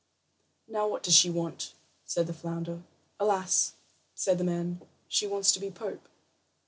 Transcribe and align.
"Now, 0.67 0.87
what 0.87 1.03
does 1.03 1.13
she 1.13 1.29
want?" 1.29 1.75
said 2.05 2.25
the 2.25 2.33
flounder. 2.33 2.81
"Alas," 3.19 3.73
said 4.15 4.39
the 4.39 4.43
man, 4.43 4.81
"she 5.07 5.27
wants 5.27 5.51
to 5.51 5.59
be 5.59 5.69
pope." 5.69 6.09